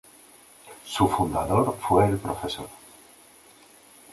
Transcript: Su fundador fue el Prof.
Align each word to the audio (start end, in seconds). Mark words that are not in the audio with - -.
Su 0.83 1.07
fundador 1.07 1.77
fue 1.79 2.07
el 2.07 2.17
Prof. 2.17 2.43